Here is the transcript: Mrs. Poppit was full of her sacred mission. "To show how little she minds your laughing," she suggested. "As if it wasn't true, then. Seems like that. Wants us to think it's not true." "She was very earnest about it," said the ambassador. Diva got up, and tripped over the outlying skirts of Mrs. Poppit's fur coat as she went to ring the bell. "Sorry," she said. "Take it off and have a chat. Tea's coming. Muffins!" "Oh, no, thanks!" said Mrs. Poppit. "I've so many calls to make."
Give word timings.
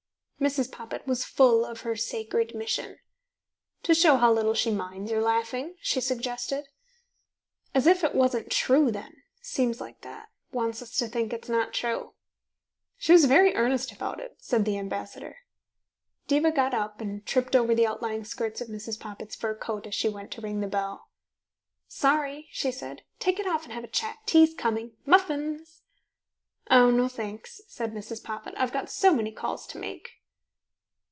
Mrs. 0.41 0.71
Poppit 0.71 1.05
was 1.05 1.23
full 1.23 1.63
of 1.63 1.81
her 1.81 1.95
sacred 1.95 2.55
mission. 2.55 2.97
"To 3.83 3.93
show 3.93 4.17
how 4.17 4.33
little 4.33 4.55
she 4.55 4.71
minds 4.71 5.11
your 5.11 5.21
laughing," 5.21 5.75
she 5.81 6.01
suggested. 6.01 6.65
"As 7.75 7.85
if 7.85 8.03
it 8.03 8.15
wasn't 8.15 8.49
true, 8.51 8.89
then. 8.89 9.21
Seems 9.39 9.79
like 9.79 10.01
that. 10.01 10.29
Wants 10.51 10.81
us 10.81 10.97
to 10.97 11.07
think 11.07 11.31
it's 11.31 11.47
not 11.47 11.75
true." 11.75 12.15
"She 12.97 13.11
was 13.11 13.25
very 13.25 13.53
earnest 13.53 13.91
about 13.91 14.19
it," 14.19 14.35
said 14.39 14.65
the 14.65 14.79
ambassador. 14.79 15.41
Diva 16.27 16.51
got 16.51 16.73
up, 16.73 16.99
and 17.01 17.23
tripped 17.23 17.55
over 17.55 17.75
the 17.75 17.85
outlying 17.85 18.25
skirts 18.25 18.61
of 18.61 18.67
Mrs. 18.67 18.99
Poppit's 18.99 19.35
fur 19.35 19.53
coat 19.53 19.85
as 19.85 19.93
she 19.93 20.09
went 20.09 20.31
to 20.31 20.41
ring 20.41 20.59
the 20.59 20.67
bell. 20.67 21.11
"Sorry," 21.87 22.47
she 22.51 22.71
said. 22.71 23.03
"Take 23.19 23.37
it 23.37 23.45
off 23.45 23.63
and 23.65 23.73
have 23.73 23.83
a 23.83 23.87
chat. 23.87 24.17
Tea's 24.25 24.55
coming. 24.55 24.93
Muffins!" 25.05 25.83
"Oh, 26.71 26.89
no, 26.89 27.07
thanks!" 27.07 27.61
said 27.67 27.93
Mrs. 27.93 28.23
Poppit. 28.23 28.55
"I've 28.57 28.89
so 28.89 29.13
many 29.13 29.31
calls 29.31 29.67
to 29.67 29.77
make." 29.77 30.13